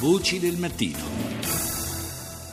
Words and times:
Voci 0.00 0.38
del 0.38 0.56
mattino. 0.58 1.27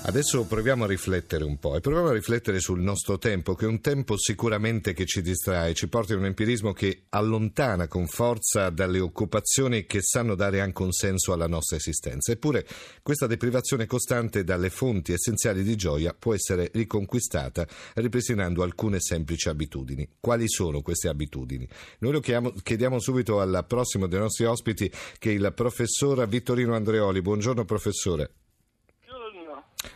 Adesso 0.08 0.46
proviamo 0.46 0.84
a 0.84 0.88
riflettere 0.88 1.44
un 1.44 1.58
po' 1.58 1.76
e 1.76 1.80
proviamo 1.80 2.10
a 2.10 2.14
riflettere 2.14 2.60
sul 2.60 2.80
nostro 2.80 3.18
tempo, 3.18 3.56
che 3.56 3.66
è 3.66 3.68
un 3.68 3.82
tempo 3.82 4.18
sicuramente 4.18 4.94
che 4.94 5.08
ci 5.08 5.24
distrae, 5.24 5.74
ci 5.74 5.88
porta 5.88 6.14
in 6.14 6.20
un 6.20 6.26
empirismo 6.26 6.74
che 6.74 7.06
allontana 7.10 7.88
con 7.88 8.06
forza 8.06 8.70
dalle 8.70 9.00
occupazioni 9.00 9.88
che 9.88 10.04
sanno 10.04 10.36
dare 10.36 10.62
anche 10.62 10.84
un 10.84 10.92
senso 10.92 11.34
alla 11.34 11.48
nostra 11.48 11.78
esistenza. 11.78 12.32
Eppure 12.32 12.68
questa 13.02 13.26
deprivazione 13.26 13.88
costante 13.88 14.44
dalle 14.44 14.70
fonti 14.70 15.12
essenziali 15.12 15.64
di 15.64 15.76
gioia 15.76 16.14
può 16.14 16.36
essere 16.36 16.70
riconquistata 16.72 17.68
ripristinando 17.96 18.62
alcune 18.62 19.00
semplici 19.00 19.50
abitudini. 19.50 20.08
Quali 20.20 20.48
sono 20.48 20.84
queste 20.84 21.08
abitudini? 21.08 21.68
Noi 22.00 22.12
lo 22.12 22.20
chiediamo 22.20 23.00
subito 23.00 23.40
al 23.40 23.66
prossimo 23.68 24.06
dei 24.06 24.20
nostri 24.20 24.46
ospiti, 24.46 24.90
che 25.18 25.32
è 25.32 25.34
il 25.34 25.52
professor 25.56 26.28
Vittorino 26.28 26.76
Andreoli. 26.76 27.24
Buongiorno 27.24 27.66
professore. 27.66 28.30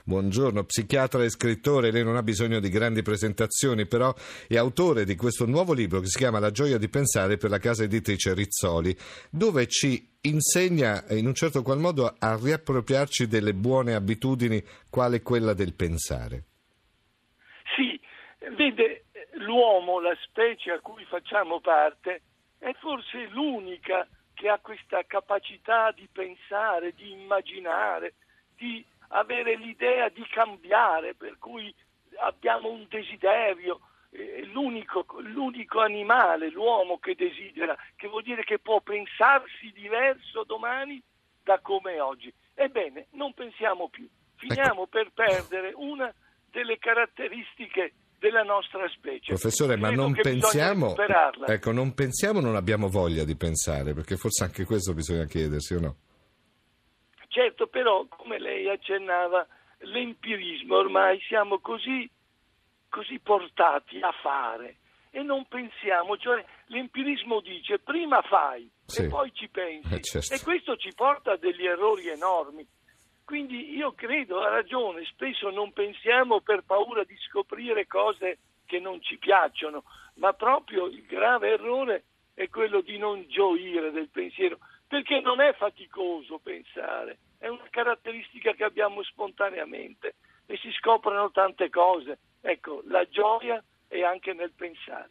Buongiorno, 0.03 0.63
psichiatra 0.63 1.23
e 1.23 1.29
scrittore, 1.29 1.91
lei 1.91 2.03
non 2.03 2.15
ha 2.15 2.23
bisogno 2.23 2.59
di 2.59 2.69
grandi 2.69 3.01
presentazioni, 3.01 3.85
però 3.85 4.13
è 4.47 4.57
autore 4.57 5.03
di 5.03 5.15
questo 5.15 5.45
nuovo 5.45 5.73
libro 5.73 5.99
che 5.99 6.07
si 6.07 6.17
chiama 6.17 6.39
La 6.39 6.51
gioia 6.51 6.77
di 6.77 6.89
pensare 6.89 7.37
per 7.37 7.49
la 7.49 7.59
casa 7.59 7.83
editrice 7.83 8.33
Rizzoli, 8.33 8.95
dove 9.29 9.67
ci 9.67 10.17
insegna 10.21 11.03
in 11.09 11.27
un 11.27 11.33
certo 11.33 11.61
qual 11.61 11.79
modo 11.79 12.13
a 12.17 12.37
riappropriarci 12.41 13.27
delle 13.27 13.53
buone 13.53 13.93
abitudini, 13.93 14.63
quale 14.89 15.21
quella 15.21 15.53
del 15.53 15.73
pensare. 15.73 16.43
Sì, 17.75 17.99
vede, 18.55 19.05
l'uomo, 19.33 19.99
la 19.99 20.15
specie 20.23 20.71
a 20.71 20.79
cui 20.79 21.05
facciamo 21.05 21.59
parte, 21.59 22.21
è 22.57 22.71
forse 22.79 23.27
l'unica 23.31 24.07
che 24.33 24.47
ha 24.49 24.59
questa 24.59 25.03
capacità 25.05 25.91
di 25.91 26.07
pensare, 26.11 26.93
di 26.95 27.11
immaginare, 27.11 28.13
di 28.55 28.83
avere 29.09 29.55
l'idea 29.55 30.09
di 30.09 30.25
cambiare, 30.29 31.15
per 31.15 31.37
cui 31.37 31.73
abbiamo 32.19 32.69
un 32.69 32.85
desiderio, 32.89 33.79
eh, 34.11 34.45
l'unico, 34.51 35.05
l'unico, 35.19 35.81
animale, 35.81 36.49
l'uomo 36.49 36.97
che 36.97 37.15
desidera, 37.15 37.77
che 37.95 38.07
vuol 38.07 38.23
dire 38.23 38.43
che 38.43 38.59
può 38.59 38.81
pensarsi 38.81 39.71
diverso 39.73 40.43
domani 40.43 41.01
da 41.43 41.59
come 41.59 41.99
oggi. 41.99 42.33
Ebbene, 42.53 43.07
non 43.11 43.33
pensiamo 43.33 43.89
più, 43.89 44.07
finiamo 44.35 44.83
ecco. 44.83 44.87
per 44.87 45.11
perdere 45.13 45.71
una 45.75 46.13
delle 46.51 46.77
caratteristiche 46.77 47.93
della 48.19 48.43
nostra 48.43 48.87
specie. 48.89 49.33
Professore, 49.33 49.77
Credo 49.77 49.87
ma 49.87 49.95
non 49.95 50.13
pensiamo, 50.13 50.95
ecco, 51.45 51.71
non 51.71 51.93
pensiamo, 51.93 52.39
non 52.41 52.55
abbiamo 52.55 52.89
voglia 52.89 53.23
di 53.23 53.35
pensare, 53.35 53.93
perché 53.93 54.17
forse 54.17 54.43
anche 54.43 54.65
questo 54.65 54.93
bisogna 54.93 55.25
chiedersi 55.25 55.75
o 55.75 55.79
no? 55.79 55.95
Certo, 57.29 57.67
però, 57.67 58.05
come 58.07 58.39
lei 58.39 58.67
accennava, 58.67 59.47
l'empirismo 59.77 60.75
ormai 60.75 61.19
siamo 61.21 61.59
così, 61.59 62.09
così 62.89 63.19
portati 63.19 63.99
a 64.01 64.11
fare 64.11 64.77
e 65.11 65.21
non 65.21 65.45
pensiamo, 65.45 66.17
cioè 66.17 66.43
l'empirismo 66.67 67.39
dice 67.41 67.79
prima 67.79 68.21
fai 68.21 68.69
sì. 68.85 69.03
e 69.03 69.07
poi 69.07 69.31
ci 69.33 69.47
pensi 69.47 69.93
eh, 69.93 70.01
certo. 70.01 70.33
e 70.33 70.41
questo 70.41 70.75
ci 70.75 70.91
porta 70.93 71.33
a 71.33 71.37
degli 71.37 71.65
errori 71.65 72.07
enormi. 72.07 72.65
Quindi 73.23 73.75
io 73.75 73.93
credo, 73.93 74.41
ha 74.41 74.49
ragione, 74.49 75.05
spesso 75.05 75.51
non 75.51 75.71
pensiamo 75.71 76.41
per 76.41 76.63
paura 76.65 77.03
di 77.03 77.15
scoprire 77.27 77.85
cose 77.85 78.39
che 78.65 78.79
non 78.79 79.01
ci 79.03 79.17
piacciono, 79.17 79.83
ma 80.15 80.33
proprio 80.33 80.87
il 80.87 81.05
grave 81.05 81.49
errore 81.49 82.03
è 82.33 82.49
quello 82.49 82.81
di 82.81 82.97
non 82.97 83.25
gioire 83.27 83.91
del 83.91 84.09
pensiero 84.09 84.57
perché 84.89 85.21
non 85.21 85.39
è 85.39 85.53
faticoso 85.53 86.39
pensare, 86.39 87.19
è 87.37 87.47
una 87.47 87.67
caratteristica 87.69 88.53
che 88.53 88.63
abbiamo 88.63 89.03
spontaneamente 89.03 90.15
e 90.47 90.57
si 90.57 90.71
scoprono 90.71 91.29
tante 91.29 91.69
cose. 91.69 92.17
Ecco, 92.41 92.81
la 92.87 93.07
gioia 93.07 93.63
è 93.87 94.01
anche 94.01 94.33
nel 94.33 94.51
pensare. 94.51 95.09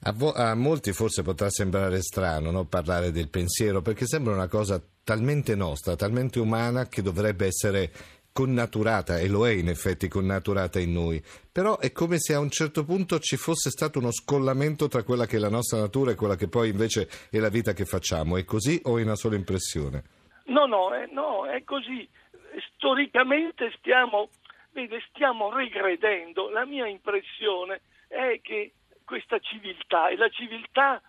A, 0.00 0.12
vo- 0.12 0.32
a 0.32 0.54
molti 0.54 0.92
forse 0.92 1.22
potrà 1.22 1.50
sembrare 1.50 2.00
strano 2.00 2.50
no? 2.50 2.64
parlare 2.64 3.10
del 3.10 3.28
pensiero 3.28 3.82
perché 3.82 4.06
sembra 4.06 4.32
una 4.32 4.48
cosa 4.48 4.82
talmente 5.04 5.54
nostra, 5.54 5.94
talmente 5.94 6.40
umana 6.40 6.88
che 6.88 7.02
dovrebbe 7.02 7.46
essere 7.46 7.92
connaturata, 8.36 9.18
e 9.18 9.28
lo 9.28 9.48
è 9.48 9.52
in 9.52 9.68
effetti 9.68 10.08
connaturata 10.08 10.78
in 10.78 10.92
noi, 10.92 11.22
però 11.50 11.78
è 11.78 11.90
come 11.90 12.18
se 12.18 12.34
a 12.34 12.38
un 12.38 12.50
certo 12.50 12.84
punto 12.84 13.18
ci 13.18 13.38
fosse 13.38 13.70
stato 13.70 13.98
uno 13.98 14.10
scollamento 14.10 14.88
tra 14.88 15.02
quella 15.04 15.24
che 15.24 15.36
è 15.36 15.38
la 15.38 15.48
nostra 15.48 15.80
natura 15.80 16.10
e 16.10 16.16
quella 16.16 16.36
che 16.36 16.46
poi 16.46 16.68
invece 16.68 17.08
è 17.30 17.38
la 17.38 17.48
vita 17.48 17.72
che 17.72 17.86
facciamo. 17.86 18.36
È 18.36 18.44
così 18.44 18.78
o 18.84 18.98
è 18.98 19.02
una 19.02 19.16
sola 19.16 19.36
impressione? 19.36 20.02
No, 20.48 20.66
no, 20.66 20.94
eh, 20.94 21.08
no 21.10 21.46
è 21.46 21.64
così. 21.64 22.06
Storicamente 22.74 23.72
stiamo, 23.78 24.28
vede, 24.72 25.02
stiamo 25.08 25.50
regredendo. 25.50 26.50
La 26.50 26.66
mia 26.66 26.86
impressione 26.86 27.80
è 28.06 28.38
che 28.42 28.74
questa 29.02 29.38
civiltà, 29.38 30.08
e 30.08 30.16
la 30.16 30.28
civiltà 30.28 31.00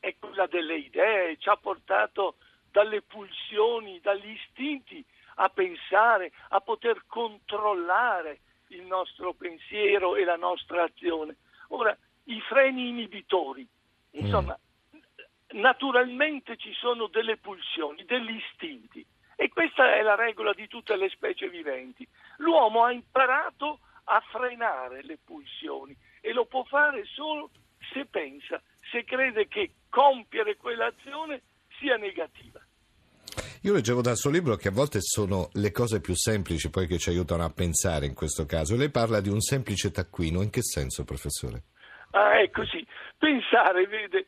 è 0.00 0.14
quella 0.18 0.46
delle 0.46 0.76
idee, 0.76 1.38
ci 1.38 1.48
ha 1.48 1.56
portato 1.56 2.34
dalle 2.70 3.00
pulsioni, 3.00 4.00
dagli 4.02 4.32
istinti 4.32 5.02
a 5.36 5.48
pensare, 5.48 6.32
a 6.48 6.60
poter 6.60 7.04
controllare 7.06 8.40
il 8.68 8.82
nostro 8.82 9.32
pensiero 9.34 10.16
e 10.16 10.24
la 10.24 10.36
nostra 10.36 10.84
azione. 10.84 11.36
Ora, 11.68 11.96
i 12.24 12.40
freni 12.40 12.88
inibitori, 12.88 13.66
insomma, 14.12 14.58
mm. 14.96 15.60
naturalmente 15.60 16.56
ci 16.56 16.72
sono 16.74 17.06
delle 17.08 17.36
pulsioni, 17.36 18.04
degli 18.04 18.36
istinti 18.36 19.04
e 19.36 19.48
questa 19.48 19.94
è 19.94 20.02
la 20.02 20.14
regola 20.14 20.52
di 20.52 20.68
tutte 20.68 20.96
le 20.96 21.08
specie 21.10 21.48
viventi. 21.48 22.06
L'uomo 22.38 22.84
ha 22.84 22.92
imparato 22.92 23.80
a 24.04 24.20
frenare 24.30 25.02
le 25.02 25.18
pulsioni 25.22 25.96
e 26.20 26.32
lo 26.32 26.46
può 26.46 26.64
fare 26.64 27.04
solo 27.04 27.50
se 27.92 28.06
pensa, 28.06 28.60
se 28.90 29.04
crede 29.04 29.48
che 29.48 29.72
compiere 29.88 30.56
quell'azione 30.56 31.42
sia 31.78 31.96
negativa. 31.96 32.63
Io 33.64 33.72
leggevo 33.72 34.02
dal 34.02 34.16
suo 34.16 34.28
libro 34.28 34.56
che 34.56 34.68
a 34.68 34.70
volte 34.70 35.00
sono 35.00 35.48
le 35.54 35.70
cose 35.72 36.02
più 36.02 36.12
semplici 36.14 36.68
poi 36.68 36.86
che 36.86 36.98
ci 36.98 37.08
aiutano 37.08 37.44
a 37.44 37.50
pensare 37.50 38.04
in 38.04 38.12
questo 38.12 38.44
caso. 38.44 38.76
Lei 38.76 38.90
parla 38.90 39.22
di 39.22 39.30
un 39.30 39.40
semplice 39.40 39.90
taccuino. 39.90 40.42
In 40.42 40.50
che 40.50 40.60
senso, 40.60 41.02
professore? 41.04 41.62
Ah, 42.10 42.38
è 42.42 42.50
così. 42.50 42.86
Pensare, 43.16 43.86
vede, 43.86 44.26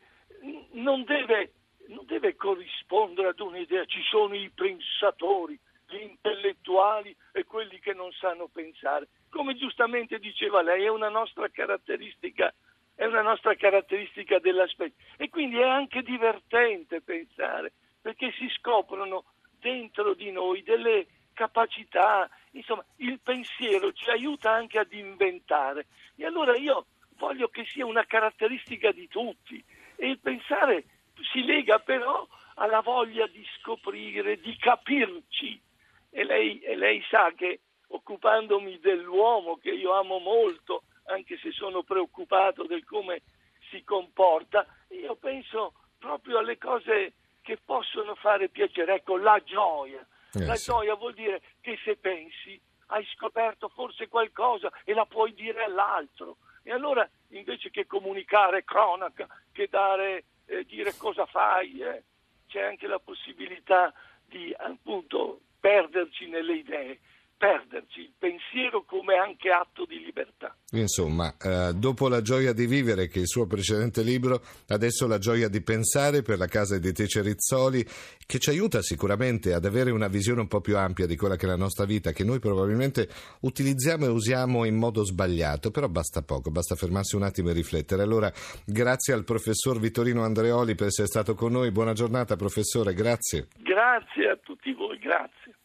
non 0.81 1.05
deve, 1.05 1.53
non 1.89 2.07
deve 2.07 2.35
corrispondere 2.35 3.29
ad 3.29 3.41
un'idea. 3.41 3.85
Ci 3.85 4.01
sono 4.09 4.35
i 4.35 4.51
pensatori, 4.55 5.61
gli 5.87 6.01
intellettuali 6.01 7.15
e 7.33 7.45
quelli 7.45 7.79
che 7.79 7.93
non 7.93 8.11
sanno 8.13 8.49
pensare. 8.51 9.09
Come 9.29 9.55
giustamente 9.55 10.19
diceva 10.19 10.63
lei, 10.63 10.85
è 10.85 10.89
una 10.89 11.11
nostra 11.11 11.47
caratteristica 11.51 12.55
è 12.95 13.05
una 13.05 13.21
nostra 13.21 13.55
caratteristica 13.55 14.39
della 14.39 14.67
specie 14.69 14.95
e 15.19 15.29
quindi 15.29 15.59
è 15.59 15.69
anche 15.69 16.01
divertente 16.01 17.03
pensare 17.03 17.73
perché 18.06 18.31
si 18.39 18.49
scoprono 18.50 19.25
dentro 19.59 20.15
di 20.15 20.31
noi 20.31 20.62
delle 20.62 21.09
capacità, 21.33 22.31
insomma 22.53 22.84
il 22.99 23.19
pensiero 23.19 23.93
ci 23.93 24.09
aiuta 24.11 24.53
anche 24.53 24.78
ad 24.78 24.93
inventare. 24.93 25.87
E 26.15 26.25
allora 26.25 26.56
io 26.56 26.87
voglio 27.17 27.49
che 27.49 27.65
sia 27.65 27.84
una 27.84 28.06
caratteristica 28.06 28.93
di 28.93 29.09
tutti. 29.09 29.61
E 29.97 30.09
il 30.09 30.21
pensare 30.21 30.84
si 31.33 31.44
lega 31.44 31.81
però 31.81 32.25
alla 32.55 32.81
voglia 32.81 33.27
di 33.27 33.44
scoprire, 33.59 34.38
di 34.38 34.56
capirci. 34.56 35.61
E 36.09 36.23
lei, 36.23 36.61
e 36.61 36.77
lei 36.77 37.05
sa 37.11 37.33
che 37.33 37.59
occupandomi 37.88 38.78
dell'uomo 38.78 39.56
che 39.56 39.71
io 39.71 39.94
amo 39.94 40.21
molto, 40.21 40.84
anche 41.06 41.37
se 41.38 41.50
sono 41.50 41.83
preoccupato 41.83 42.67
del 42.67 42.84
come 42.84 43.23
si 43.69 43.83
comporta, 43.83 44.65
io 44.91 45.17
penso 45.17 45.73
proprio 45.99 46.38
alle 46.38 46.56
cose 46.56 47.15
che 47.47 47.59
possono 47.65 48.17
fare 48.17 48.49
piacere. 48.49 48.97
Ecco, 48.97 49.17
la 49.17 49.41
gioia. 49.45 50.05
Eh, 50.33 50.45
la 50.45 50.57
sì. 50.57 50.65
gioia 50.65 50.97
vuol 50.97 51.15
dire 51.15 51.41
che 51.61 51.79
se 51.85 51.97
pensi 51.97 52.61
hai 52.87 53.06
scoperto 53.15 53.69
forse 53.69 54.09
qualcosa 54.09 54.69
e 54.85 54.93
la 54.94 55.06
puoi 55.06 55.32
dire 55.32 55.62
all'altro. 55.62 56.38
E 56.65 56.73
allora 56.73 57.09
invece 57.29 57.70
che 57.70 57.87
comunicare 57.87 58.65
cronaca, 58.65 59.29
che 59.53 59.69
dare, 59.70 60.25
eh, 60.47 60.65
dire 60.65 60.97
cosa 60.97 61.25
fai, 61.26 61.79
eh, 61.79 62.03
c'è 62.49 62.62
anche 62.62 62.88
la 62.88 62.99
possibilità 62.99 63.94
di 64.25 64.53
appunto 64.59 65.43
perderci 65.61 66.29
nelle 66.29 66.55
idee 66.55 66.99
perderci 67.37 68.00
il 68.00 68.12
pensiero 68.19 68.85
come 68.85 69.17
anche 69.17 69.50
atto 69.50 69.85
di 69.85 70.03
libertà. 70.03 70.56
Insomma, 70.73 71.35
eh, 71.41 71.73
dopo 71.75 72.09
la 72.09 72.23
gioia 72.23 72.53
di 72.53 72.67
vivere, 72.67 73.09
che 73.09 73.19
è 73.19 73.23
il 73.23 73.29
suo 73.29 73.47
precedente 73.47 74.03
libro, 74.03 74.43
adesso 74.69 75.06
la 75.06 75.19
gioia 75.19 75.49
di 75.49 75.62
pensare 75.62 76.23
per 76.23 76.38
la 76.38 76.47
casa 76.47 76.77
editrice 76.77 77.21
Rizzoli, 77.21 77.85
che 78.27 78.38
ci 78.38 78.50
aiuta 78.50 78.83
sicuramente 78.83 79.53
ad 79.53 79.65
avere 79.65 79.91
una 79.91 80.09
visione 80.09 80.41
un 80.41 80.49
po' 80.49 80.61
più 80.61 80.77
ampia 80.77 81.06
di 81.06 81.17
quella 81.17 81.37
che 81.37 81.47
è 81.47 81.49
la 81.49 81.56
nostra 81.56 81.85
vita, 81.85 82.12
che 82.12 82.25
noi 82.25 82.38
probabilmente 82.38 83.09
utilizziamo 83.41 84.06
e 84.06 84.09
usiamo 84.09 84.65
in 84.65 84.77
modo 84.77 85.05
sbagliato, 85.05 85.71
però 85.71 85.89
basta 85.89 86.23
poco, 86.23 86.50
basta 86.50 86.75
fermarsi 86.75 87.17
un 87.17 87.23
attimo 87.23 87.50
e 87.50 87.53
riflettere. 87.53 88.03
Allora, 88.03 88.32
grazie 88.65 89.12
al 89.12 89.25
professor 89.25 89.79
Vittorino 89.79 90.25
Andreoli 90.25 90.75
per 90.75 90.89
essere 90.89 91.06
stato 91.06 91.35
con 91.35 91.53
noi, 91.53 91.71
buona 91.71 91.93
giornata 91.93 92.37
professore, 92.37 92.94
grazie. 92.94 93.49
Grazie 93.59 94.31
a 94.31 94.37
tutti 94.37 94.73
voi, 94.73 94.99
grazie. 94.99 95.56